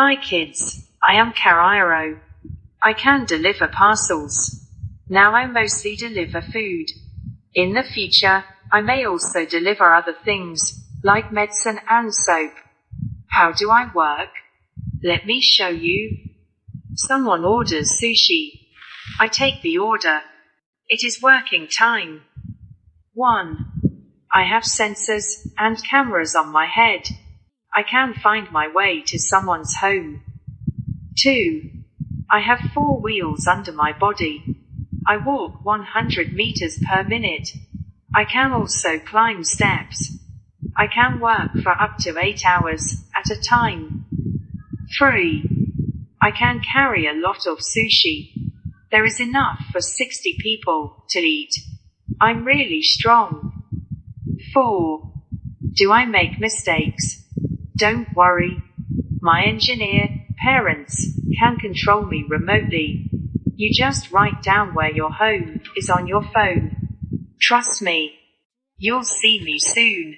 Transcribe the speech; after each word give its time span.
Hi 0.00 0.14
kids, 0.14 0.88
I 1.02 1.14
am 1.14 1.32
CarriRo. 1.32 2.20
I 2.80 2.92
can 2.92 3.24
deliver 3.24 3.66
parcels. 3.66 4.64
Now 5.08 5.34
I 5.34 5.46
mostly 5.46 5.96
deliver 5.96 6.40
food. 6.40 6.86
In 7.52 7.74
the 7.74 7.82
future, 7.82 8.44
I 8.70 8.80
may 8.80 9.04
also 9.04 9.44
deliver 9.44 9.92
other 9.92 10.14
things, 10.24 10.88
like 11.02 11.32
medicine 11.32 11.80
and 11.90 12.14
soap. 12.14 12.52
How 13.30 13.50
do 13.50 13.72
I 13.72 13.90
work? 13.92 14.28
Let 15.02 15.26
me 15.26 15.40
show 15.40 15.66
you. 15.66 16.16
Someone 16.94 17.44
orders 17.44 18.00
sushi. 18.00 18.68
I 19.18 19.26
take 19.26 19.62
the 19.62 19.78
order. 19.78 20.20
It 20.88 21.02
is 21.02 21.20
working 21.20 21.66
time. 21.66 22.22
1. 23.14 23.66
I 24.32 24.44
have 24.44 24.62
sensors 24.62 25.48
and 25.58 25.76
cameras 25.82 26.36
on 26.36 26.52
my 26.52 26.66
head. 26.66 27.08
I 27.74 27.82
can 27.82 28.14
find 28.14 28.50
my 28.50 28.68
way 28.68 29.02
to 29.06 29.18
someone's 29.18 29.76
home. 29.76 30.22
2. 31.18 31.70
I 32.30 32.40
have 32.40 32.70
four 32.72 33.00
wheels 33.00 33.46
under 33.46 33.72
my 33.72 33.92
body. 33.92 34.56
I 35.06 35.16
walk 35.16 35.64
100 35.64 36.32
meters 36.32 36.78
per 36.88 37.02
minute. 37.04 37.50
I 38.14 38.24
can 38.24 38.52
also 38.52 38.98
climb 38.98 39.44
steps. 39.44 40.12
I 40.76 40.86
can 40.86 41.20
work 41.20 41.52
for 41.62 41.70
up 41.70 41.98
to 42.00 42.18
8 42.18 42.44
hours 42.44 43.04
at 43.16 43.30
a 43.30 43.40
time. 43.40 44.06
3. 44.98 45.44
I 46.20 46.30
can 46.30 46.60
carry 46.60 47.06
a 47.06 47.12
lot 47.12 47.46
of 47.46 47.58
sushi. 47.58 48.32
There 48.90 49.04
is 49.04 49.20
enough 49.20 49.60
for 49.70 49.80
60 49.80 50.36
people 50.40 51.04
to 51.10 51.20
eat. 51.20 51.54
I'm 52.20 52.44
really 52.44 52.82
strong. 52.82 53.62
4. 54.52 55.12
Do 55.74 55.92
I 55.92 56.06
make 56.06 56.40
mistakes? 56.40 57.27
Don't 57.78 58.12
worry. 58.12 58.60
My 59.20 59.44
engineer 59.44 60.08
parents 60.42 61.16
can 61.38 61.58
control 61.58 62.04
me 62.04 62.24
remotely. 62.28 63.08
You 63.54 63.72
just 63.72 64.10
write 64.10 64.42
down 64.42 64.74
where 64.74 64.90
your 64.90 65.12
home 65.12 65.60
is 65.76 65.88
on 65.88 66.08
your 66.08 66.22
phone. 66.22 66.88
Trust 67.40 67.80
me. 67.80 68.14
You'll 68.78 69.04
see 69.04 69.40
me 69.44 69.60
soon. 69.60 70.16